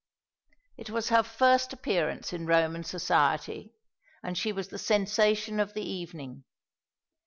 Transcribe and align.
It 0.77 0.89
was 0.89 1.09
her 1.09 1.21
first 1.21 1.73
appearance 1.73 2.33
in 2.33 2.47
Roman 2.47 2.83
society, 2.83 3.75
and 4.23 4.35
she 4.35 4.51
was 4.51 4.69
the 4.69 4.79
sensation 4.79 5.59
of 5.59 5.75
the 5.75 5.87
evening. 5.87 6.43